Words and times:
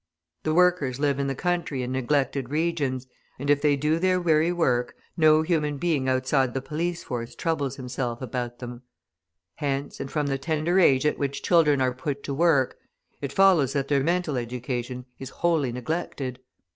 The 0.41 0.55
workers 0.55 0.99
live 0.99 1.19
in 1.19 1.27
the 1.27 1.35
country 1.35 1.83
in 1.83 1.91
neglected 1.91 2.49
regions, 2.49 3.05
and 3.37 3.51
if 3.51 3.61
they 3.61 3.75
do 3.75 3.99
their 3.99 4.19
weary 4.19 4.51
work, 4.51 4.95
no 5.15 5.43
human 5.43 5.77
being 5.77 6.09
outside 6.09 6.55
the 6.55 6.59
police 6.61 7.03
force 7.03 7.35
troubles 7.35 7.75
himself 7.75 8.19
about 8.19 8.57
them. 8.57 8.81
Hence, 9.57 9.99
and 9.99 10.09
from 10.09 10.25
the 10.25 10.39
tender 10.39 10.79
age 10.79 11.05
at 11.05 11.19
which 11.19 11.43
children 11.43 11.81
are 11.81 11.93
put 11.93 12.23
to 12.23 12.33
work, 12.33 12.77
it 13.21 13.31
follows 13.31 13.73
that 13.73 13.89
their 13.89 14.01
mental 14.01 14.37
education 14.37 15.05
is 15.19 15.29
wholly 15.29 15.71
neglected. 15.71 16.39